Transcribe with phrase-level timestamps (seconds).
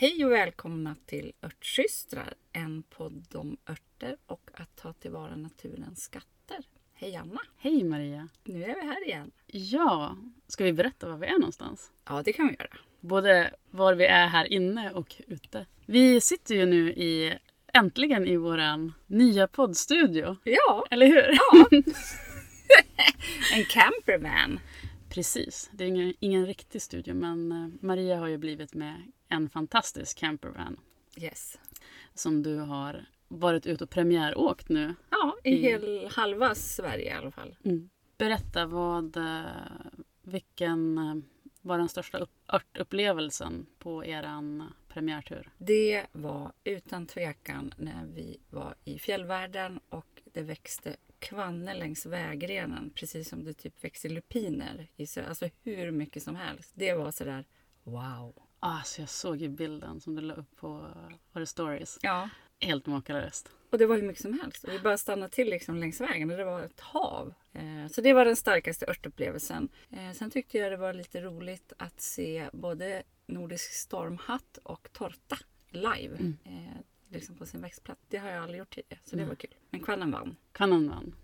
[0.00, 6.64] Hej och välkomna till Örtsystrar, en podd om örter och att ta tillvara naturens skatter.
[6.94, 7.40] Hej Anna!
[7.56, 8.28] Hej Maria!
[8.44, 9.30] Nu är vi här igen.
[9.46, 10.16] Ja,
[10.46, 11.92] ska vi berätta var vi är någonstans?
[12.04, 12.76] Ja, det kan vi göra.
[13.00, 15.66] Både var vi är här inne och ute.
[15.86, 17.38] Vi sitter ju nu i,
[17.74, 20.36] äntligen i våran nya poddstudio.
[20.44, 21.38] Ja, Eller hur?
[21.52, 21.68] ja.
[23.54, 24.60] en campervan.
[25.08, 25.70] Precis.
[25.72, 30.18] Det är ingen, ingen riktig studio men eh, Maria har ju blivit med en fantastisk
[30.18, 30.80] campervan
[31.16, 31.58] Yes.
[32.14, 34.94] som du har varit ute och premiäråkt nu.
[35.10, 35.62] Ja, i Mm.
[35.62, 37.56] hel, halva Sverige i alla fall.
[38.18, 39.42] Berätta vad, eh,
[40.22, 41.14] vilken eh,
[41.60, 45.50] var den största upp, örtupplevelsen på eran premiärtur?
[45.58, 52.90] Det var utan tvekan när vi var i fjällvärlden och det växte kvanne längs vägrenen
[52.94, 54.88] precis som det typ växer lupiner.
[54.96, 56.72] I, alltså hur mycket som helst.
[56.74, 57.44] Det var sådär
[57.84, 58.34] wow.
[58.60, 60.68] Alltså jag såg ju bilden som du la upp på
[61.32, 61.98] var det stories.
[62.02, 62.28] Ja.
[62.60, 63.50] Helt makalöst.
[63.70, 64.64] Och det var hur mycket som helst.
[64.64, 67.34] Och vi bara stannade till liksom längs vägen och det var ett hav.
[67.52, 69.68] Eh, så det var den starkaste örtupplevelsen.
[69.90, 75.38] Eh, sen tyckte jag det var lite roligt att se både Nordisk stormhatt och torta
[75.70, 76.16] live.
[76.44, 78.00] Eh, liksom på sin växtplats.
[78.08, 79.00] Det har jag aldrig gjort tidigare.
[79.04, 79.54] Så det var kul.
[79.70, 80.36] Men kvannen vann.
[80.52, 81.14] Kvannen vann.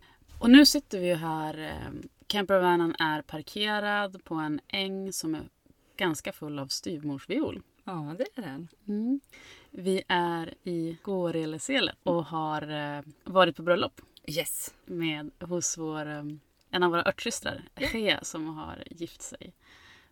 [0.41, 1.59] Och nu sitter vi ju här.
[1.59, 5.49] Eh, campervanen är parkerad på en äng som är
[5.97, 7.63] ganska full av styvmorsviol.
[7.85, 8.69] Ja, det är den.
[9.71, 14.75] Vi är i Gåreleselet och har eh, varit på bröllop Yes.
[14.85, 16.25] med, hos vår, eh,
[16.71, 19.55] en av våra örtsystrar, Shea, som har gift sig.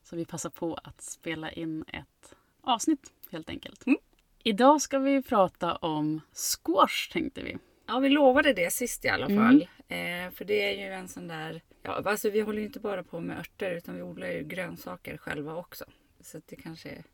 [0.03, 3.87] Så vi passar på att spela in ett avsnitt helt enkelt.
[3.87, 3.99] Mm.
[4.43, 7.59] Idag ska vi prata om squash tänkte vi.
[7.87, 9.69] Ja, vi lovade det sist i alla fall.
[9.93, 11.63] Eh, för det är ju en sån där...
[11.83, 15.17] Ja, alltså vi håller ju inte bara på med örter utan vi odlar ju grönsaker
[15.17, 15.85] själva också.
[16.21, 17.05] Så det kanske är,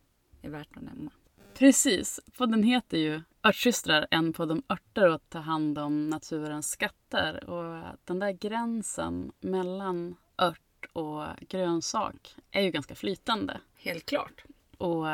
[0.43, 1.11] är värt att nämna.
[1.55, 2.21] Precis.
[2.37, 7.51] Podden heter ju Örtsystrar, en podd om örter och att ta hand om naturens skatter.
[7.51, 13.61] Och den där gränsen mellan ört och grönsak är ju ganska flytande.
[13.77, 14.45] Helt klart.
[14.79, 15.05] Och,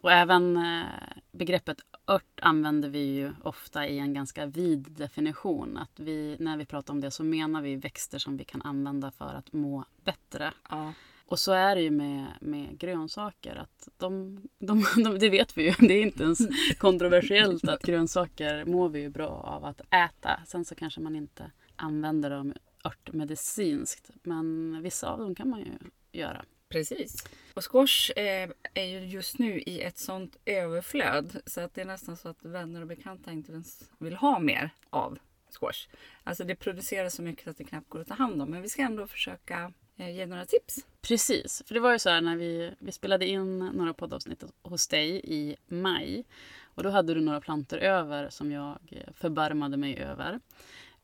[0.00, 0.86] och även eh,
[1.32, 5.76] begreppet ört använder vi ju ofta i en ganska vid definition.
[5.76, 9.10] Att vi, när vi pratar om det så menar vi växter som vi kan använda
[9.10, 10.52] för att må bättre.
[10.70, 10.92] Ja.
[11.26, 13.56] Och så är det ju med, med grönsaker.
[13.56, 15.74] Att de, de, de, det vet vi ju.
[15.88, 16.38] Det är inte ens
[16.78, 20.40] kontroversiellt att grönsaker mår vi ju bra av att äta.
[20.46, 22.54] Sen så kanske man inte använder dem
[22.84, 24.10] örtmedicinskt.
[24.22, 25.72] Men vissa av dem kan man ju
[26.12, 26.44] göra.
[26.74, 27.26] Precis.
[27.54, 31.84] Och squash eh, är ju just nu i ett sånt överflöd så att det är
[31.84, 35.18] nästan så att vänner och bekanta inte ens vill ha mer av
[35.58, 35.88] squash.
[36.24, 38.50] Alltså det produceras så mycket att det knappt går att ta hand om.
[38.50, 40.86] Men vi ska ändå försöka eh, ge några tips.
[41.00, 44.88] Precis, för det var ju så här när vi, vi spelade in några poddavsnitt hos
[44.88, 46.24] dig i maj.
[46.62, 50.40] Och då hade du några plantor över som jag eh, förbarmade mig över.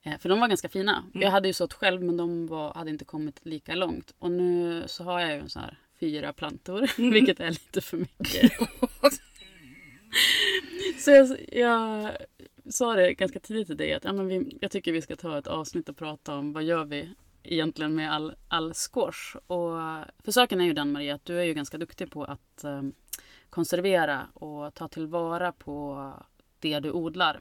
[0.03, 1.05] Eh, För de var ganska fina.
[1.13, 4.15] Jag hade ju sått själv men de var, hade inte kommit lika långt.
[4.19, 7.97] Och nu så har jag ju en sån här fyra plantor, vilket är lite för
[7.97, 8.53] mycket.
[10.99, 12.11] Så jag, jag
[12.71, 15.39] sa det ganska tidigt till dig att ja, men vi, jag tycker vi ska ta
[15.39, 17.09] ett avsnitt och prata om vad gör vi
[17.43, 19.37] egentligen med all, all squash.
[19.47, 19.79] Och,
[20.25, 22.83] för saken är ju den Maria att du är ju ganska duktig på att eh,
[23.51, 26.13] konservera och ta tillvara på
[26.59, 27.41] det du odlar.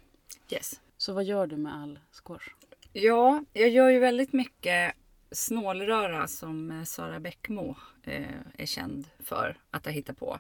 [0.52, 0.82] Yes.
[1.00, 2.50] Så vad gör du med all squash?
[2.94, 4.96] Ja, jag gör ju väldigt mycket
[5.32, 10.40] snålröra som eh, Sara Bäckmo eh, är känd för att ha hittat på.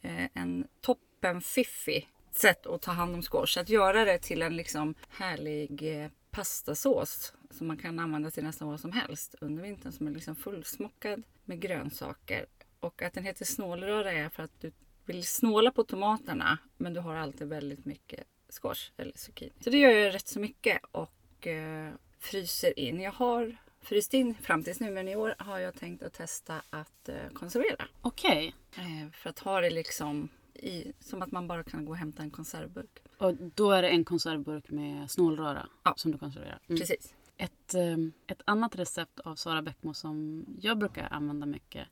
[0.00, 3.58] Eh, en toppen fiffig sätt att ta hand om squash.
[3.58, 8.68] Att göra det till en liksom härlig eh, pastasås som man kan använda till nästan
[8.68, 12.46] vad som helst under vintern som är liksom fullsmockad med grönsaker.
[12.80, 14.72] Och att den heter snålröra är för att du
[15.04, 18.26] vill snåla på tomaterna men du har alltid väldigt mycket
[18.60, 19.52] squash eller zucchini.
[19.60, 23.00] Så det gör jag rätt så mycket och eh, fryser in.
[23.00, 26.62] Jag har fryst in fram tills nu men i år har jag tänkt att testa
[26.70, 27.84] att eh, konservera.
[28.00, 28.54] Okej.
[28.76, 32.22] Eh, för att ha det liksom i, som att man bara kan gå och hämta
[32.22, 32.98] en konservburk.
[33.18, 35.94] Och då är det en konservburk med snålröra Ja.
[35.96, 36.58] som du konserverar?
[36.68, 36.80] Mm.
[36.80, 37.14] Precis.
[37.36, 37.96] Ett, eh,
[38.26, 41.88] ett annat recept av Sara Bäckmo som jag brukar använda mycket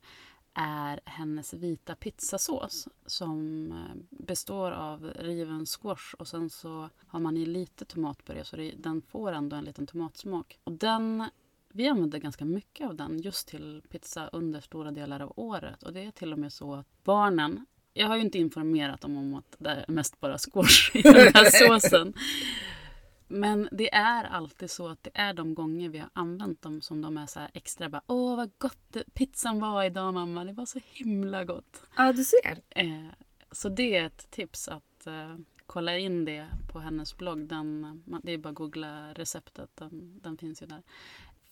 [0.53, 7.37] är hennes vita pizzasås som eh, består av riven squash och sen så har man
[7.37, 10.59] i lite tomatpuré så det, den får ändå en liten tomatsmak.
[10.63, 11.29] Och den,
[11.71, 15.93] vi använder ganska mycket av den just till pizza under stora delar av året och
[15.93, 19.33] det är till och med så att barnen jag har ju inte informerat dem om
[19.33, 22.13] att det är mest bara squash i den här såsen.
[23.33, 27.01] Men det är alltid så att det är de gånger vi har använt dem som
[27.01, 30.65] de är så här extra bara Åh vad gott pizzan var idag mamma, det var
[30.65, 31.81] så himla gott.
[31.97, 32.61] Ja, du ser.
[32.69, 33.05] Eh,
[33.51, 35.35] Så det är ett tips att eh,
[35.65, 37.47] kolla in det på hennes blogg.
[37.47, 40.81] Den, man- det är bara att googla receptet, den, den finns ju där.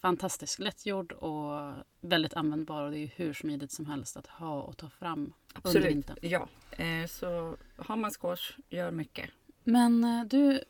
[0.01, 4.77] Fantastiskt lättgjord och väldigt användbar och det är hur smidigt som helst att ha och
[4.77, 5.87] ta fram under Absolut.
[5.91, 6.17] vintern.
[6.21, 9.29] Ja, eh, så har man squash, gör mycket.
[9.63, 10.61] Men eh, du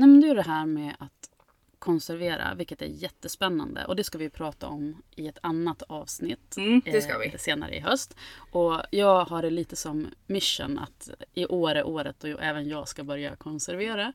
[0.00, 1.30] nämnde ju det här med att
[1.78, 3.84] konservera, vilket är jättespännande.
[3.84, 7.76] Och det ska vi prata om i ett annat avsnitt Mm, det ska eh, senare
[7.76, 8.16] i höst.
[8.52, 12.88] Och jag har det lite som mission att i år är året och även jag
[12.88, 14.12] ska börja konservera.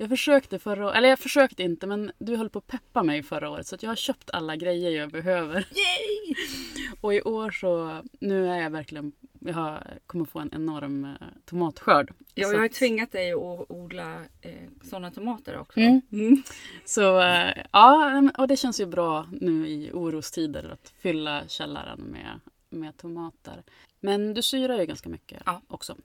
[0.00, 3.22] Jag försökte förra året, eller jag försökte inte men du höll på att peppa mig
[3.22, 5.56] förra året så att jag har köpt alla grejer jag behöver.
[5.56, 6.34] Yay!
[7.00, 11.10] Och i år så, nu är jag verkligen, jag har, kommer få en enorm eh,
[11.44, 12.12] tomatskörd.
[12.34, 14.52] Ja, jag har ju tvingat dig att odla eh,
[14.82, 15.80] sådana tomater också.
[15.80, 16.00] Mm.
[16.12, 16.42] Mm.
[16.84, 22.40] Så eh, ja, och det känns ju bra nu i orostider att fylla källaren med,
[22.70, 23.62] med tomater.
[24.00, 25.60] Men du syrar ju ganska mycket Ja.
[25.68, 25.96] också.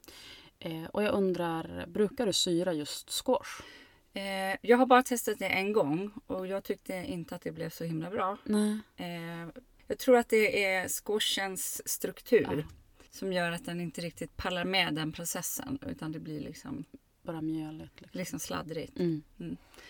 [0.59, 3.61] Eh, och jag undrar, brukar du syra just squash?
[4.13, 7.69] Eh, jag har bara testat det en gång och jag tyckte inte att det blev
[7.69, 8.37] så himla bra.
[8.43, 8.79] Nej.
[8.97, 9.47] Eh,
[9.87, 12.63] jag tror att det är squashens struktur Ja.
[13.11, 16.85] som gör att den inte riktigt pallar med den processen utan det blir liksom,
[17.21, 18.01] Bara mjöligt.
[18.01, 18.19] Liksom.
[18.19, 18.99] liksom sladdrigt.
[18.99, 19.23] Mm.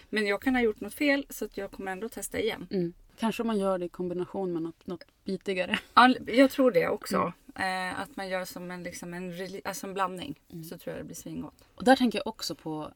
[0.09, 2.67] Men jag kan ha gjort något fel så att jag kommer ändå testa igen.
[2.71, 2.93] Mm.
[3.19, 5.79] Kanske man gör det i kombination med något, något bitigare.
[5.93, 7.33] Ja, jag tror det också.
[7.55, 7.91] Mm.
[7.93, 9.33] Eh, att man gör som en, liksom en,
[9.63, 10.63] alltså en blandning Mm.
[10.63, 11.63] så tror jag det blir svingott.
[11.75, 12.91] Och där tänker jag också på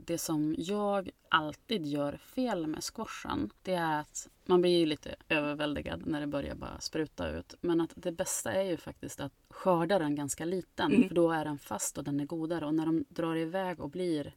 [0.00, 3.50] det som jag alltid gör fel med squashen.
[3.62, 7.54] Det är att man blir ju lite överväldigad när det börjar bara spruta ut.
[7.60, 10.92] Men att det bästa är ju faktiskt att skörda den ganska liten.
[10.92, 11.08] Mm.
[11.08, 12.66] För då är den fast och den är godare.
[12.66, 14.34] Och när de drar iväg och blir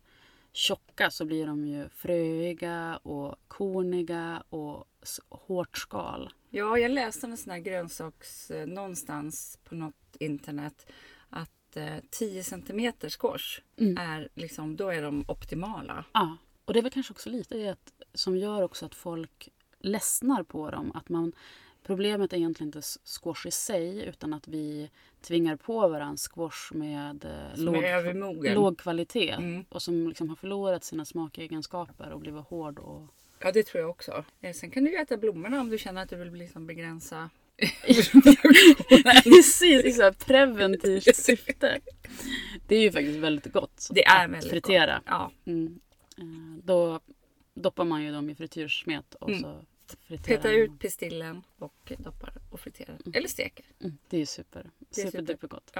[0.51, 4.85] tjocka så blir de ju fröiga och korniga och
[5.29, 6.29] hårt skal.
[6.49, 10.91] Ja, jag läste en sån här grönsaks eh, någonstans på något internet
[11.77, 13.97] eh, 10 centimeter squash Mm.
[13.97, 16.05] är liksom, då är de optimala.
[16.13, 19.49] Ja, och det är väl kanske också lite det att, som gör också att folk
[19.79, 20.91] ledsnar på dem.
[20.95, 21.33] Att man,
[21.83, 22.81] problemet är egentligen inte
[23.21, 24.89] squash i sig utan att vi
[25.21, 29.65] tvingar på varandra squash med eh, låg, låg kvalitet Mm.
[29.69, 32.79] och som liksom har förlorat sina smakegenskaper och blivit hård.
[32.79, 33.07] Och...
[33.39, 34.25] Ja, det tror jag också.
[34.41, 37.29] Eh, sen kan du ju äta blommorna om du känner att du vill liksom begränsa.
[39.23, 41.79] Precis, i så preventivt syfte.
[42.67, 44.93] Det är ju faktiskt väldigt gott Det är väldigt fritera.
[44.95, 45.03] gott.
[45.05, 45.79] Ja, Mm.
[46.17, 46.23] Eh,
[46.63, 46.99] Då
[47.53, 49.41] doppar man ju dem i frityrsmet och Mm.
[49.41, 49.61] så
[50.07, 50.57] friterar peta man.
[50.57, 52.97] ut pistillen och doppar och friterar.
[53.13, 53.65] Eller steker.
[53.81, 54.69] Mm, det är super.
[54.95, 55.47] Det är super.
[55.47, 55.71] Gott.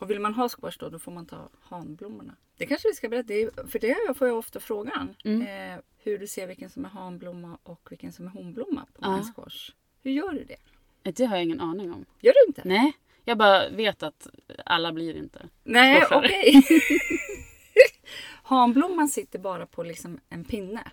[0.00, 2.36] Och vill man ha squash då, då får man ta hanblommorna.
[2.56, 5.14] Det kanske vi ska berätta, för det får jag ofta frågan.
[5.24, 5.42] Mm.
[5.76, 9.16] Eh, hur du ser vilken som är hanblomma och vilken som är honblomma på Ja.
[9.18, 9.70] en squash.
[10.02, 10.56] Hur gör du det?
[11.04, 12.04] Eh, Det har jag ingen aning om.
[12.20, 12.62] Gör du inte?
[12.64, 12.92] Nej,
[13.24, 14.26] jag bara vet att
[14.66, 15.48] alla blir inte.
[15.64, 16.62] Nej, okej.
[18.42, 20.90] hanblomman sitter bara på liksom en pinne.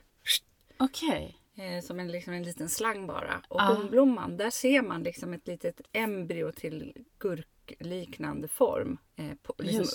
[0.77, 1.37] Okej.
[1.55, 3.41] Eh, som en, liksom en liten slang bara.
[3.47, 3.73] Och Ah.
[3.73, 6.93] honblomman, där ser man liksom ett litet embryo till
[7.67, 8.97] gurkliknande form.
[9.15, 9.85] Eh, på, liksom,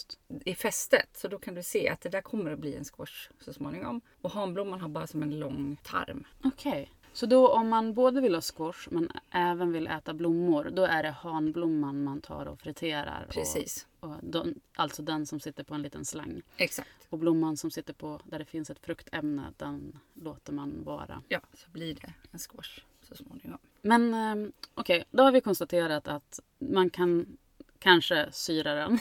[0.45, 1.09] i fästet.
[1.17, 4.01] Så då kan du se att det där kommer att bli en squash så småningom.
[4.23, 6.25] Och hanblomman har bara som en lång tarm.
[6.45, 6.91] Okej.
[7.13, 11.03] Så då om man både vill ha squash men även vill äta blommor, då är
[11.03, 13.27] det hanblomman man tar och friterar.
[13.31, 13.87] Precis.
[14.01, 16.43] Och, och de, alltså den som sitter på en liten slang.
[16.57, 16.91] Exakt.
[17.09, 21.23] Och blomman som sitter på där det finns ett fruktämne, den låter man vara.
[21.29, 23.59] Ja, så blir det en squash så småningom.
[23.83, 27.37] Men eh, okej, då har vi konstaterat att man kan
[27.83, 28.99] kanske syra den.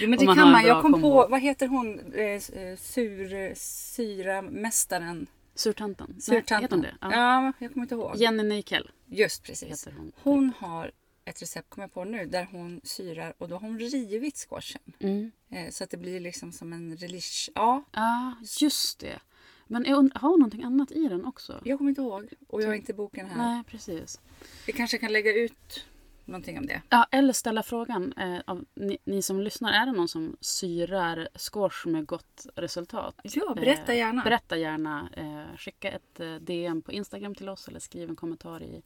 [0.00, 0.66] Jo, men det man kan man.
[0.66, 1.22] Jag kom kombo.
[1.22, 5.26] på, vad heter hon, eh, eh, sur, syramästaren?
[5.54, 6.20] Surtanten?
[6.20, 6.62] Surtanten.
[6.62, 6.94] Heter hon det?
[7.00, 7.12] Ja.
[7.12, 8.16] Ja, jag kommer inte ihåg.
[8.16, 9.88] Jenny Nykel Just precis.
[9.96, 10.12] hon.
[10.22, 10.90] Hon har
[11.24, 14.82] ett recept, kommer jag på nu, där hon syrar och då har hon rivit squashen.
[14.98, 15.30] Mm.
[15.50, 17.50] Eh, så att det blir liksom som en relish.
[17.54, 19.18] Ja, Ja, just det.
[19.66, 21.60] Men hon, har hon någonting annat i den också?
[21.64, 22.28] jag kommer inte ihåg.
[22.48, 23.36] Och jag har inte boken här.
[23.36, 24.20] Nej, precis.
[24.66, 25.84] Vi kanske kan lägga ut
[26.28, 26.82] någonting om det.
[26.88, 28.12] Ja, eller ställa frågan.
[28.12, 33.14] Eh, av, ni, ni som lyssnar, är det någon som syrar squash med gott resultat?
[33.22, 34.22] Ja, berätta Eh, gärna.
[34.24, 35.08] Berätta gärna.
[35.16, 38.82] Eh, skicka ett eh, DM på Instagram till oss eller skriv en kommentar i,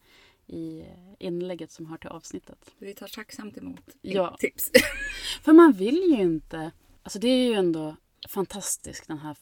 [0.47, 0.87] i eh,
[1.19, 2.71] inlägget som hör till avsnittet.
[2.79, 4.37] Vi tar tacksamt emot Ja.
[4.41, 4.71] tips.
[5.43, 6.71] För man vill ju inte...
[7.03, 7.97] Alltså det är ju ändå
[8.29, 9.37] fantastiskt den här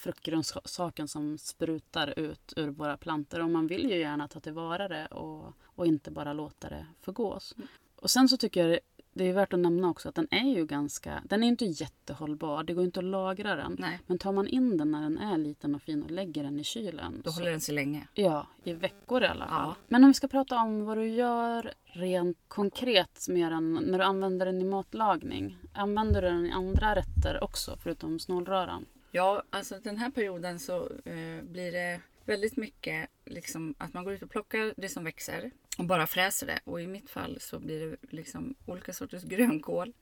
[0.00, 3.40] fruktgrönsaken som sprutar ut ur våra plantor.
[3.40, 7.54] Och man vill ju gärna ta tillvara det och, och inte bara låta det förgås.
[7.96, 8.78] Och sen så tycker jag
[9.12, 12.62] det är värt att nämna också att den är ju ganska, den är inte jättehållbar.
[12.64, 13.76] Det går inte att lagra den.
[13.78, 16.60] Nej, Men tar man in den när den är liten och fin och lägger den
[16.60, 17.20] i kylen.
[17.24, 18.08] då så, håller den sig länge.
[18.14, 19.68] Ja, i veckor i alla fall.
[19.68, 19.76] Ja.
[19.88, 24.04] Men om vi ska prata om vad du gör rent konkret mer än när du
[24.04, 25.56] använder den i matlagning.
[25.72, 28.86] Använder du den i andra rätter också förutom snålröran?
[29.10, 34.12] Ja, alltså den här perioden så eh, blir det väldigt mycket liksom att man går
[34.14, 36.60] ut och plockar det som växer och bara fräser det.
[36.64, 39.92] Och i mitt fall så blir det liksom olika sorters grönkål,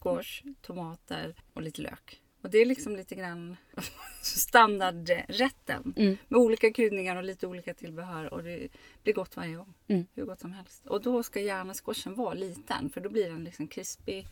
[0.00, 2.22] squash, tomater och lite lök.
[2.42, 3.56] Och det är liksom lite grann
[4.22, 6.16] standardrätten Mm.
[6.28, 8.68] med olika kryddningar och lite olika tillbehör och det
[9.02, 9.74] blir gott varje gång.
[9.88, 10.06] Mm.
[10.14, 10.86] Hur gott som helst.
[10.86, 14.26] Och då ska gärna squashen vara liten för då blir den liksom krispig,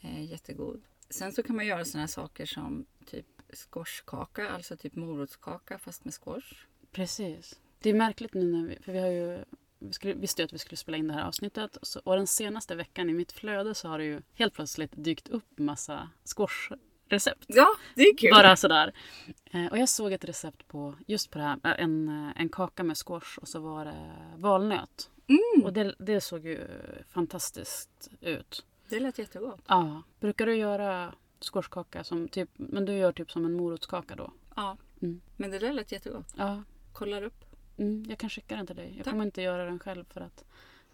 [0.00, 0.82] eh, jättegod.
[1.10, 6.14] Sen så kan man göra sådana saker som typ squashkaka, alltså typ morotskaka fast med
[6.14, 6.52] squash.
[6.92, 7.60] Precis.
[7.78, 9.44] Det är märkligt nu när vi, för vi har ju
[9.78, 12.26] vi skulle, visste ju att vi skulle spela in det här avsnittet så, och den
[12.26, 17.44] senaste veckan i mitt flöde så har det ju helt plötsligt dykt upp massa squash-recept.
[17.46, 18.30] Ja, det är kul!
[18.32, 18.92] Bara sådär.
[19.50, 22.48] Eh, och jag såg ett recept på just på det här, eh, en, eh, en
[22.48, 25.10] kaka med squash och så var det valnöt.
[25.28, 26.60] Mm, Och det, det såg ju
[27.08, 28.64] fantastiskt ut.
[28.88, 29.60] det lät jättegott.
[29.66, 30.02] Ja.
[30.20, 31.14] Brukar du göra
[31.44, 34.32] squashkaka som typ, men du gör typ som en morotskaka då?
[34.56, 35.20] Ja, Mm.
[35.36, 36.34] men det där lät jättegott.
[36.36, 36.62] Ja.
[36.92, 37.44] Kollar upp.
[37.76, 38.94] Mm, jag kan skicka den till dig.
[38.96, 39.12] Jag Tack.
[39.12, 40.44] kommer inte göra den själv för att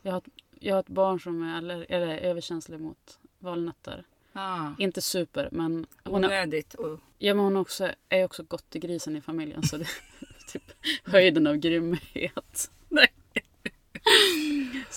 [0.03, 0.23] jag har
[0.61, 4.05] jag har ett barn som är aller, eller överkänslig mot valnötter.
[4.33, 6.75] Ah, Inte super, men hon är, onödigt.
[6.75, 9.63] Och, ja, men hon också, är också gott i grisen i familjen.
[9.63, 10.63] Så det är typ
[11.05, 12.71] höjden av grymhet.
[12.89, 13.13] Nej.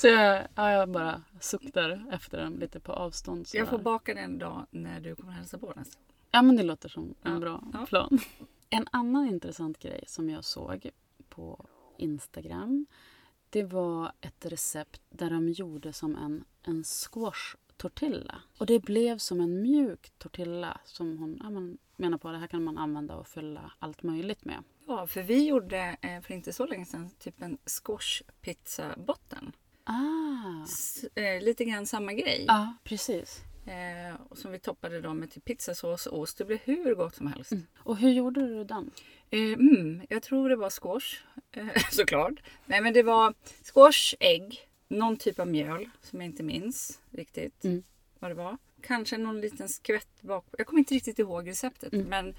[0.08, 3.48] Så jag, ja, jag bara suktar efter den lite på avstånd.
[3.54, 6.16] jag får baka den en dag när du kommer hälsa på nästa gång.
[6.32, 7.86] Ja, men det låter som en Ja, bra ja.
[7.86, 8.20] plan.
[8.70, 10.90] En annan intressant grej som jag såg
[11.30, 11.66] på
[11.98, 12.86] Instagram
[13.50, 18.42] det var ett recept där de gjorde som en, en squash tortilla.
[18.58, 22.48] Och det blev som en mjuk tortilla som hon ja, men, menar på det här
[22.48, 24.64] kan man använda och fylla allt möjligt med.
[24.88, 29.52] Ja, för vi gjorde eh, för inte så länge sedan typ en squash pizzabotten.
[29.88, 30.64] Ah!
[30.64, 32.46] S- eh, lite grann samma grej.
[32.48, 33.42] Ja, precis.
[33.66, 36.38] Eh, som vi toppade då med typ pizzasås och ost.
[36.38, 37.52] Det blev hur gott som helst.
[37.80, 38.92] Och hur gjorde du den?
[39.30, 41.16] Eh, mm, jag tror det var squash.
[41.52, 42.34] Eh, såklart.
[42.66, 47.64] Nej men det var squash, ägg, någon typ av mjöl som jag inte minns riktigt
[47.64, 47.84] Mm.
[48.20, 48.58] vad det var.
[48.82, 50.46] Kanske någon liten skvätt bak.
[50.58, 51.94] Jag kommer inte riktigt ihåg receptet.
[51.94, 52.06] Mm.
[52.08, 52.36] Men,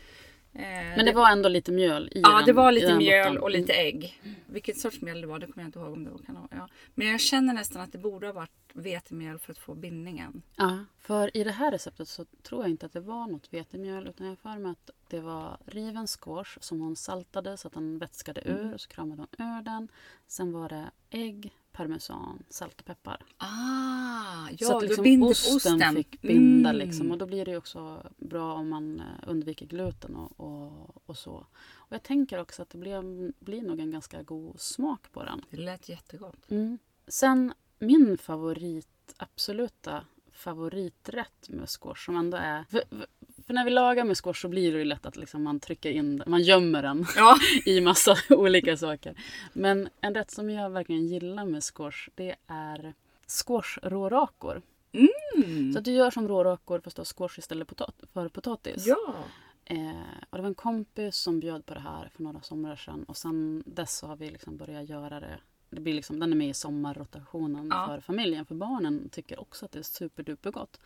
[0.97, 3.43] Men det var ändå lite mjöl i Ja, den, det var lite mjöl botten.
[3.43, 3.87] och lite Mm.
[3.87, 4.21] ägg.
[4.47, 6.49] Vilket sorts mjöl det var, det kommer jag inte ihåg om det var kanon.
[6.51, 6.69] Ja.
[6.95, 10.43] Men jag känner nästan att det borde ha varit vetemjöl för att få bindningen.
[10.57, 14.07] Ja, för i det här receptet så tror jag inte att det var något vetemjöl
[14.09, 17.99] utan jag för mig att det var riven squash som hon saltade så att den
[17.99, 18.67] vätskade Mm.
[18.67, 19.89] ur och så kramade hon ur den.
[20.27, 23.25] Sen var det ägg, parmesan, salt och peppar.
[23.37, 25.95] Ah, ja, så att liksom binder osten, osten.
[25.95, 26.87] fick binda Mm.
[26.87, 31.03] liksom och då blir det ju också bra om man eh, undviker gluten och, och,
[31.07, 31.47] och så.
[31.75, 35.45] Och jag tänker också att det blir, blir nog en ganska god smak på den.
[35.51, 36.51] Det lät jättegott.
[36.51, 36.79] Mm.
[37.09, 42.65] Sen min favorit, absoluta favoriträtt med squash som ändå är...
[43.49, 45.91] För, när vi lagar med squash så blir det ju lätt att liksom man trycker
[45.91, 49.15] in man gömmer den Ja, i massa olika saker.
[49.53, 52.95] Men en rätt som jag verkligen gillar med squash det är
[53.27, 54.63] squash-rårakor.
[54.93, 55.73] mm.
[55.73, 58.87] Så att du gör som rårakor fast du har squash istället potat- för potatis.
[58.87, 59.15] ja.
[59.65, 59.91] Eh,
[60.31, 63.17] och det var en kompis som bjöd på det här för några somrar sedan och
[63.17, 65.39] sen dess så har vi liksom börjat göra det.
[65.71, 67.87] Det blir liksom, den är med i sommarrotationen Ja.
[67.87, 70.81] för familjen för barnen tycker också att det är superduper gott.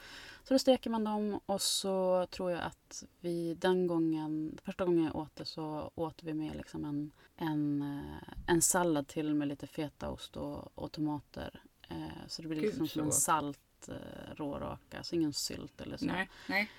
[0.45, 5.05] Så då steker man dem och så tror jag att vi den gången, första gången
[5.05, 9.49] jag åt det så åt vi med liksom en, en, eh, en sallad till med
[9.49, 11.63] lite fetaost och, och tomater.
[11.89, 15.81] Eh, så det blir Gud, liksom så som en salt eh, råraka, alltså ingen sylt
[15.81, 16.05] eller så.
[16.07, 16.71] Nej, nej.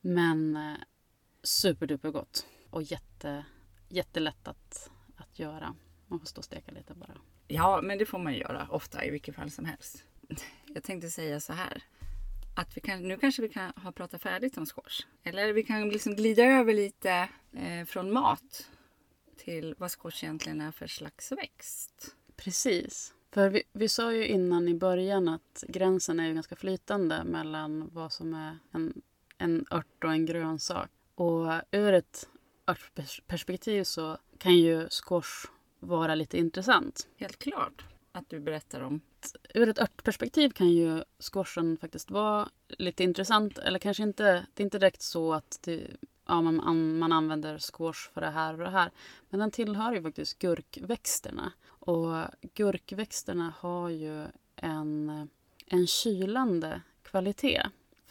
[0.00, 0.76] Men eh,
[1.42, 3.44] superduper gott och jätte,
[3.88, 5.74] jättelätt att, att göra.
[6.06, 7.14] Man får stå och steka lite bara.
[7.54, 10.04] Ja, men det får man göra ofta i vilket fall som helst.
[10.74, 11.82] Jag tänkte säga så här.
[12.56, 15.06] Att vi kan, nu kanske vi kan ha pratat färdigt om squash.
[15.22, 18.70] Eller vi kan liksom glida över lite eh, från mat
[19.36, 22.16] till vad squash egentligen är för slags växt.
[22.36, 23.14] Precis.
[23.30, 27.90] För vi, vi sa ju innan i början att gränsen är ju ganska flytande mellan
[27.92, 29.02] vad som är en,
[29.38, 30.90] en ört och en grönsak.
[31.14, 32.28] Och ur ett
[32.66, 35.46] örtperspektiv så kan ju squash
[35.82, 37.08] vara lite intressant.
[37.16, 39.00] Helt klart att du berättar om.
[39.54, 43.58] ur ett örtperspektiv kan ju squashen faktiskt vara lite intressant.
[43.58, 45.86] Eller kanske inte, det är inte direkt så att det,
[46.26, 48.90] ja, man, an- man använder squash för det här och det här.
[49.30, 51.52] Men den tillhör ju faktiskt gurkväxterna.
[51.66, 52.24] Och
[52.54, 55.28] gurkväxterna har ju en,
[55.66, 57.62] en kylande kvalitet.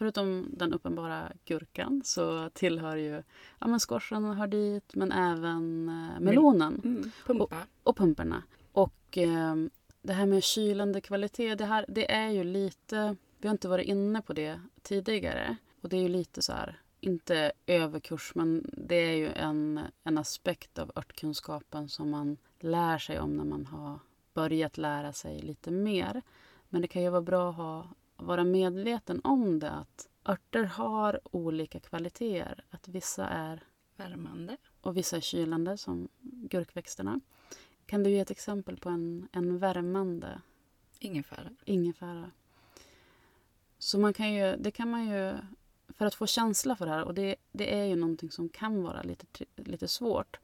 [0.01, 3.23] Förutom den uppenbara gurkan så tillhör ju
[3.59, 7.57] ja, men squashen hör dit, men även eh, melonen Mm, pumpa.
[7.83, 8.43] och pumperna.
[8.71, 9.55] Och eh,
[10.01, 13.15] det här med kylande kvalitet, det, här, det är ju lite...
[13.37, 15.55] Vi har inte varit inne på det tidigare.
[15.81, 20.17] Och det är ju lite så här, inte överkurs, men det är ju en, en
[20.17, 23.99] aspekt av örtkunskapen som man lär sig om när man har
[24.33, 26.21] börjat lära sig lite mer.
[26.69, 27.87] Men det kan ju vara bra att ha,
[28.21, 32.63] vara medveten om det, att örter har olika kvaliteter.
[32.69, 33.63] Att vissa är
[33.95, 34.57] Värmande.
[34.81, 37.19] och vissa är kylande, som gurkväxterna.
[37.85, 40.41] Kan du ge ett exempel på en, en värmande
[40.99, 41.49] Ingefära.
[41.65, 42.31] ingefära?
[43.77, 45.33] Så man kan ju, det kan man ju,
[45.89, 48.83] för att få känsla för det här, och det, det är ju någonting som kan
[48.83, 50.39] vara lite, lite svårt,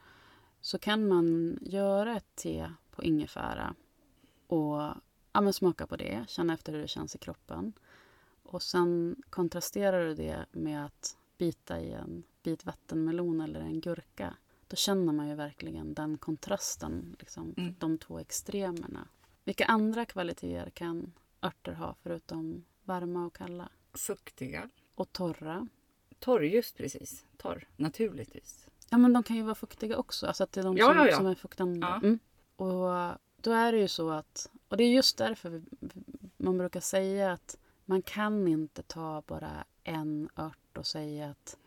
[0.62, 3.76] så kan man göra ett te på ingefära
[4.48, 4.82] och
[5.38, 7.74] ja, men smaka på det, känna efter hur det känns i kroppen.
[8.44, 14.34] Och sen kontrasterar du det med att bita i en bit vattenmelon eller en gurka.
[14.68, 17.76] Då känner man ju verkligen den kontrasten, liksom, Mm.
[17.80, 19.08] de två extremerna.
[19.44, 23.70] Vilka andra kvaliteter kan örter ha förutom varma och kalla?
[23.94, 24.70] Fuktiga.
[24.96, 25.68] Och torra?
[26.20, 27.26] Torr, just precis.
[27.38, 28.68] Torr, naturligtvis.
[28.90, 30.28] Ja, men de kan ju vara fuktiga också.
[30.28, 31.18] Alltså att det är de Ja, som, ja, ja.
[31.18, 31.88] som är fuktande.
[31.88, 32.20] Mm.
[32.56, 34.50] Och då är det ju så att...
[34.68, 35.62] Och det är just därför vi,
[36.38, 41.58] man brukar säga att man kan inte ta bara en ört och säga att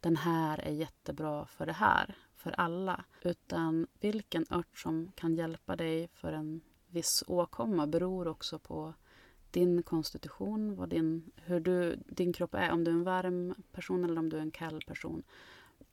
[0.00, 3.04] den här är jättebra för det här, för alla.
[3.22, 8.94] Utan vilken ört som kan hjälpa dig för en viss åkomma beror också på
[9.50, 12.72] din konstitution, vad din, hur du, din kropp är.
[12.72, 15.22] Om du är en varm person eller om du är en kall person.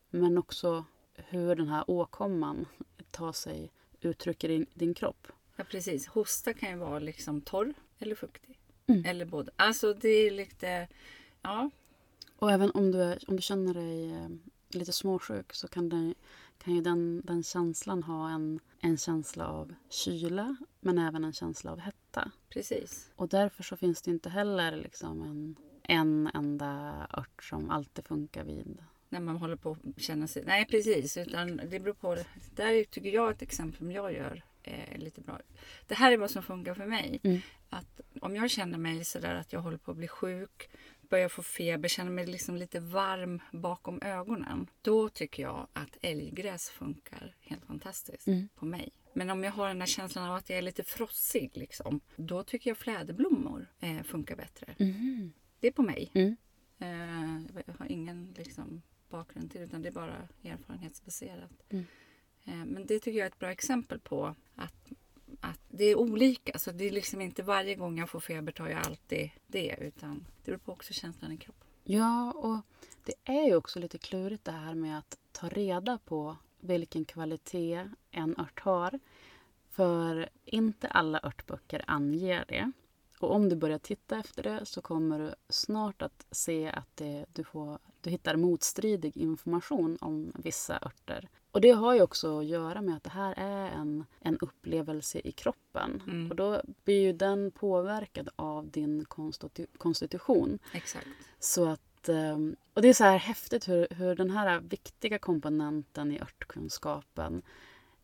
[0.09, 2.65] Men också hur den här åkomman
[3.11, 5.27] tar sig, uttrycker i din kropp.
[5.55, 6.07] Ja, precis.
[6.07, 8.59] Hosta kan ju vara liksom torr eller fuktig.
[8.87, 9.05] Mm.
[9.05, 9.51] Eller både.
[9.55, 10.87] Alltså det är lite...
[11.41, 11.69] Ja,
[12.35, 14.29] Och även om du, är, om du känner dig eh,
[14.69, 16.13] lite småsjuk så kan, det,
[16.57, 21.71] kan ju den, den känslan ha en, en känsla av kyla men även en känsla
[21.71, 22.31] av hetta.
[22.49, 23.09] precis.
[23.15, 28.43] Och därför så finns det inte heller liksom en, en enda ört som alltid funkar
[28.43, 28.77] vid.
[29.09, 30.43] När man håller på att känna sig...
[30.45, 31.17] Nej, precis.
[31.17, 32.17] Utan det beror på...
[32.55, 35.39] Där är, tycker jag ett exempel som jag gör är lite bra.
[35.87, 37.19] Det här är vad som funkar för mig.
[37.23, 37.39] Mm.
[37.69, 40.69] Att om jag känner mig sådär att jag håller på att bli sjuk,
[41.01, 44.67] börjar få feber, känner mig liksom lite varm bakom ögonen.
[44.81, 48.49] Då tycker jag att älggräs funkar helt fantastiskt Mm.
[48.55, 48.91] på mig.
[49.13, 52.43] Men om jag har den här känslan av att jag är lite frossig, liksom, då
[52.43, 54.75] tycker jag fläderblommor eh, funkar bättre.
[55.59, 56.11] Det är på mig.
[56.13, 56.35] Mm.
[56.79, 61.51] Eh, jag har ingen liksom, bakgrund till det, utan det är bara erfarenhetsbaserat.
[62.45, 64.91] Eh, men det tycker jag är ett bra exempel på att,
[65.39, 66.59] att det är olika.
[66.59, 70.25] Så det är liksom inte varje gång jag får feber tar jag alltid det, utan
[70.43, 71.67] det beror på också känslan i kroppen.
[71.83, 72.57] Ja, och
[73.03, 77.89] det är ju också lite klurigt det här med att ta reda på vilken kvalitet
[78.11, 78.99] en ört har.
[79.69, 82.71] För inte alla örtböcker anger det.
[83.19, 87.25] Och om du börjar titta efter det så kommer du snart att se att det,
[87.33, 91.29] du, får, du hittar motstridig information om vissa örter.
[91.51, 95.21] Och det har ju också att göra med att det här är en, en upplevelse
[95.23, 96.03] i kroppen.
[96.07, 96.29] Mm.
[96.29, 100.59] Och då blir ju den påverkad av din konstitu- konstitution.
[100.73, 101.07] Exakt.
[101.39, 106.11] Så att, ehm, och det är så här häftigt hur, hur den här viktiga komponenten
[106.11, 107.41] i örtkunskapen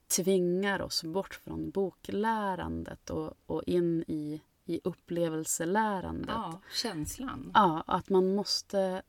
[0.08, 6.30] tvingar oss bort från boklärandet och, och in i, i upplevelselärandet.
[6.30, 7.52] Ja, känslan.
[7.54, 9.02] Ja, att man måste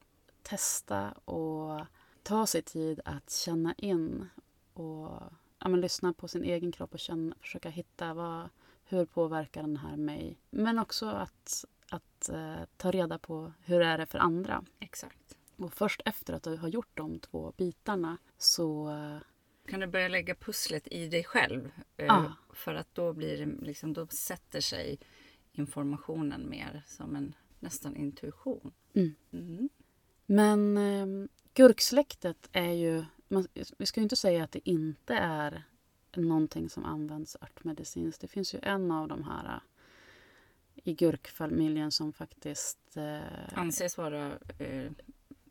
[0.42, 1.86] testa och
[2.22, 4.28] ta sig tid att känna in
[4.72, 5.22] och
[5.58, 8.48] ja, men lyssna på sin egen kropp och känna, försöka hitta vad,
[8.84, 10.38] hur påverkar den här mig.
[10.50, 14.64] Men också att, att eh, ta reda på hur är det för andra.
[14.78, 15.36] Exakt.
[15.56, 18.90] Och först efter att du har gjort de två bitarna så...
[18.90, 19.18] eh,
[19.70, 21.70] Kan du börja lägga pusslet i dig själv?
[21.96, 22.32] Ja.
[22.54, 24.98] För att då blir det liksom, då sätter sig
[25.52, 28.72] informationen mer som en nästan intuition.
[28.94, 29.14] Mm.
[29.32, 29.68] Mm.
[30.30, 33.04] Men eh, gurksläktet är ju...
[33.28, 33.46] Man,
[33.78, 35.62] vi ska ju inte säga att det inte är
[36.16, 38.20] någonting som används örtmedicinskt.
[38.20, 39.60] Det finns ju en av de här eh,
[40.84, 42.96] i gurkfamiljen som faktiskt...
[42.96, 44.92] Eh, Anses vara eh,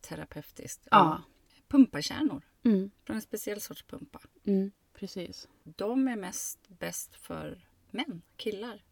[0.02, 0.88] terapeutiskt.
[0.92, 1.22] ja.
[1.68, 4.20] Pumpakärnor Mm, från en speciell sorts pumpa.
[4.44, 5.48] mm, precis.
[5.64, 8.84] De är mest bäst för män, killar.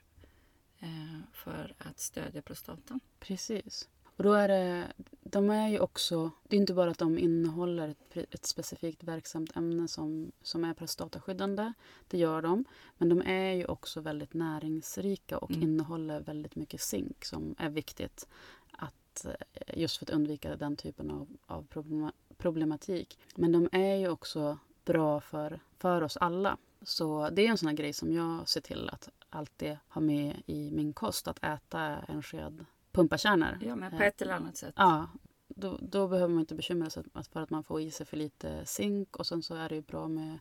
[0.80, 3.00] Eh, för att stödja prostatan.
[3.20, 3.90] Precis.
[4.18, 4.88] Och då är det,
[5.24, 9.58] de är ju också, det är inte bara att de innehåller ett, ett specifikt verksamt
[9.58, 11.74] ämne som, som är prostataskyddande,
[12.08, 12.66] det gör de,
[12.98, 15.64] men de är ju också väldigt näringsrika och Mm.
[15.64, 18.28] innehåller väldigt mycket zink som är viktigt
[18.72, 23.20] att eh, just för att undvika den typen av, av problema- problematik.
[23.36, 26.58] Men de är ju också bra för, för oss alla.
[26.82, 30.42] Så det är en sån här grej som jag ser till att alltid ha med
[30.46, 31.28] i min kost.
[31.28, 32.66] Att äta en sked
[32.98, 33.60] pumpakärnor.
[33.62, 34.74] Ja, men på ett eller annat sätt.
[34.78, 35.08] Ja,
[35.48, 38.66] då, då behöver man inte bekymra sig för att man får i sig för lite
[38.66, 39.16] zink.
[39.16, 40.40] Och sen så är det ju bra med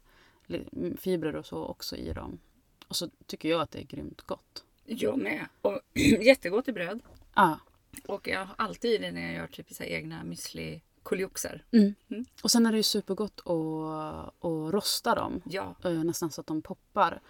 [0.99, 2.39] fibrer och så också i dem.
[2.89, 4.65] Och så tycker jag att det är grymt gott.
[4.85, 5.47] Jag med.
[5.61, 5.81] Och
[6.23, 7.01] jättegott i bröd.
[7.35, 7.61] Ja.
[8.07, 11.65] Och jag har alltid i det när jag gör typ så egna müsli kolioxer.
[11.71, 11.95] Mm.
[12.09, 12.25] Mm.
[12.43, 15.43] Och sen är det ju supergott att, att rosta dem.
[15.45, 17.21] Ja, eh, nästan så att de poppar.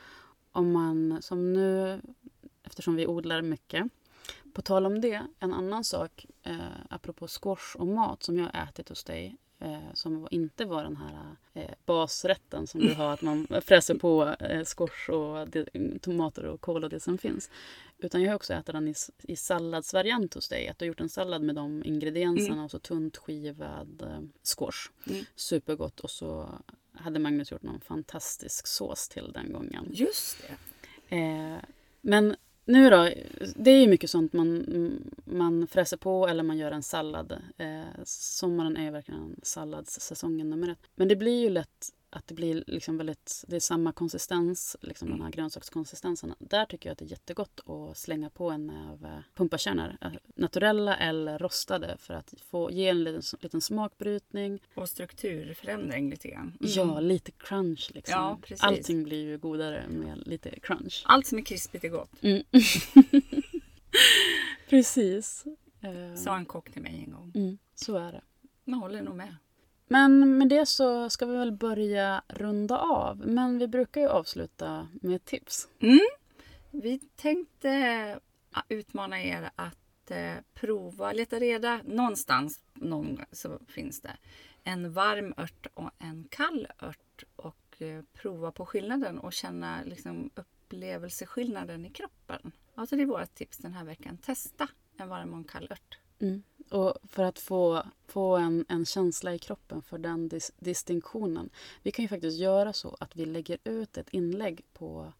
[0.52, 2.00] Om man, som nu,
[2.62, 3.86] eftersom vi odlar mycket.
[4.56, 6.56] På tal om det, en annan sak eh,
[6.90, 9.36] apropå squash och mat som jag har ätit hos dig.
[9.58, 14.34] Eh, som inte var den här eh, basrätten som du har, att man fräser på
[14.40, 15.68] eh, squash och det,
[16.00, 17.50] tomater och kål och det som finns.
[17.98, 20.68] Utan jag har också ätit den i, i salladsvariant hos dig.
[20.68, 22.64] Att du har gjort en sallad med de ingredienserna Mm.
[22.64, 24.90] och så tunt skivad eh, squash.
[25.06, 25.24] Mm.
[25.34, 26.00] Supergott.
[26.00, 26.48] Och så
[26.92, 29.86] hade Magnus gjort någon fantastisk sås till den gången.
[29.92, 30.36] just
[31.08, 31.16] det.
[31.16, 31.58] Eh,
[32.00, 32.36] men
[32.66, 33.10] nu då,
[33.56, 34.64] det är ju mycket sånt man,
[35.24, 37.32] man fräser på eller man gör en sallad.
[37.58, 40.78] Eh, sommaren är ju verkligen salladssäsongen nummer ett.
[40.94, 45.10] Men det blir ju lätt att det blir liksom väldigt, det är samma konsistens, liksom
[45.10, 46.34] den här grönsakskonsistensen.
[46.38, 49.96] Där tycker jag att det är jättegott att slänga på en näve pumpakärnor.
[50.00, 54.62] eh, Naturella eller rostade för att få, ge en liten, liten smakbrytning.
[54.74, 56.46] Och strukturförändring lite grann.
[56.60, 56.72] Mm.
[56.74, 58.12] Ja, lite crunch liksom.
[58.14, 58.62] Ja, precis.
[58.64, 61.02] Allting blir ju godare med lite crunch.
[61.06, 62.22] Allt som är krispigt är gott.
[62.22, 62.42] Mm.
[64.68, 65.44] Precis.
[65.80, 67.32] Eh, Sa en kock till mig en gång.
[67.34, 68.22] Mm, så är det.
[68.64, 69.36] Jag håller nog med.
[69.88, 73.26] Men med det så ska vi väl börja runda av.
[73.26, 75.68] Men vi brukar ju avsluta med tips.
[76.70, 78.20] Vi tänkte
[78.68, 84.16] utmana er att eh, prova, leta reda någonstans någon, så finns det
[84.64, 90.30] en varm ört och en kall ört och eh, prova på skillnaden och känna liksom,
[90.34, 92.52] upplevelseskillnaden i kroppen.
[92.74, 94.18] Alltså det är vårt tips den här veckan.
[94.18, 95.98] Testa en varm och en kall ört.
[96.20, 96.42] Mm.
[96.70, 101.50] Och för att få, få en, en känsla i kroppen för den dis, distinktionen.
[101.82, 105.12] Vi kan ju faktiskt göra så att vi lägger ut ett inlägg på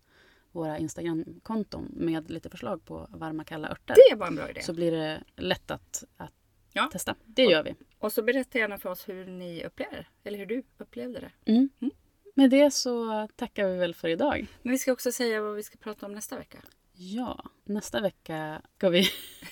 [0.52, 3.96] våra Instagramkonton med lite förslag på varma kalla örter.
[4.10, 4.62] Det var en bra idé.
[4.62, 6.32] Så blir det lätt att, att
[6.72, 6.88] Ja.
[6.92, 7.14] testa.
[7.24, 7.74] Det gör vi.
[7.98, 10.08] Och så berätta gärna för oss hur ni upplever.
[10.24, 11.52] Eller hur du upplevde det.
[11.52, 11.68] Mm.
[11.80, 11.90] Mm.
[12.34, 14.46] Med det så tackar vi väl för idag.
[14.62, 16.58] Men vi ska också säga vad vi ska prata om nästa vecka.
[16.98, 19.08] Ja, nästa vecka ska vi,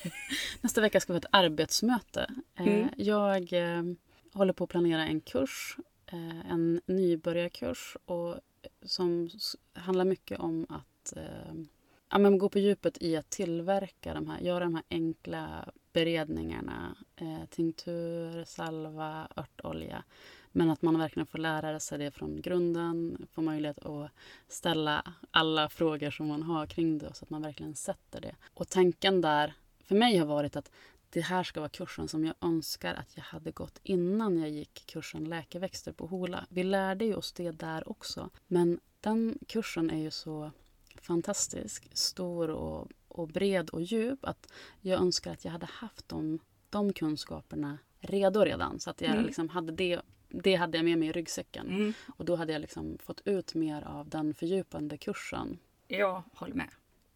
[0.61, 2.31] nästa vecka ska vi ha ett arbetsmöte.
[2.55, 2.89] Eh, Mm.
[2.97, 3.83] Jag eh,
[4.33, 5.77] håller på att planera en kurs,
[6.07, 8.37] eh, en nybörjarkurs och,
[8.83, 9.31] som
[9.73, 11.15] handlar mycket om att
[12.11, 16.97] ja, men gå på djupet i att tillverka de här, göra de här enkla beredningarna.
[17.17, 20.05] Eh, tinktur, salva, örtolja.
[20.57, 24.11] Men att man verkligen får lära sig det från grunden, får möjlighet att
[24.49, 28.35] ställa alla frågor som man har kring det så att man verkligen sätter det.
[28.55, 30.71] Och tanken där för mig har varit att
[31.11, 34.85] det här ska vara kursen som jag önskar att jag hade gått innan jag gick
[34.87, 36.47] kursen läkeväxter på Hola.
[36.49, 38.31] Vi lärde ju oss det där också.
[38.47, 40.51] Men den kursen är ju så
[41.03, 46.39] fantastisk, stor och, och bred och djup att jag önskar att jag hade haft de,
[46.71, 48.81] de kunskaperna redo redan.
[48.81, 49.25] Så att jag Mm.
[49.27, 50.01] liksom hade det,
[50.43, 51.69] det hade jag med mig i ryggsäcken.
[51.69, 51.93] Mm.
[52.17, 55.59] Och då hade jag liksom fått ut mer av den fördjupande kursen.
[55.89, 56.69] Jag håller med.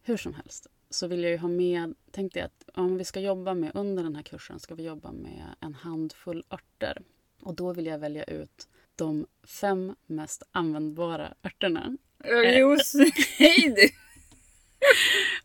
[0.02, 3.20] Hur som helst så vill jag ju ha med, tänkte jag att om vi ska
[3.20, 7.02] jobba med under den här kursen ska vi jobba med en handfull örter.
[7.42, 11.96] Och då vill jag välja ut de fem mest användbara örterna.
[12.58, 12.94] Jos,
[13.38, 13.88] hej du!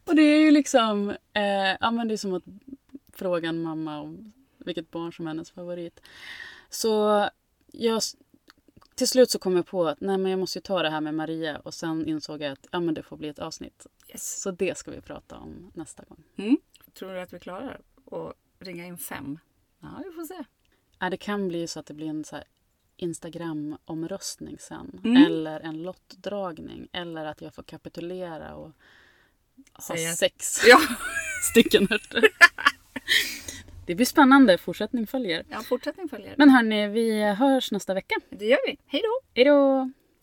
[0.06, 2.44] Och det är ju liksom, eh, ja men det är som att
[3.14, 6.02] fråga en mamma om vilket barn som är hennes favorit.
[6.70, 7.30] Så
[7.74, 8.02] jag,
[8.96, 11.02] till slut så kom jag på att nej men jag måste ju ta det här
[11.02, 13.88] med Maria och sen insåg jag att ja men det får bli ett avsnitt.
[14.10, 14.42] Yes.
[14.42, 16.24] Så det ska vi prata om nästa gång.
[16.38, 16.58] Mm.
[16.94, 17.82] Tror du att vi klarar
[18.12, 19.40] att ringa in fem?
[19.82, 20.44] Ja, vi får se.
[21.00, 22.40] Ja, det kan bli så att det blir en så
[22.98, 25.02] Instagram-omröstning sen.
[25.04, 25.26] Mm.
[25.26, 26.88] Eller en lottdragning.
[26.92, 28.72] Eller att jag får kapitulera och
[29.74, 30.80] ha Säga- sex Ja,
[31.52, 32.24] stycken örter.
[33.86, 34.58] Det blir spännande.
[34.58, 35.46] Fortsättning följer.
[35.50, 36.36] ja fortsättning följer.
[36.38, 38.16] Men hörni, vi hörs nästa vecka.
[38.30, 38.78] Det gör vi.
[38.88, 39.28] Hej då!
[39.36, 39.92] Hej då!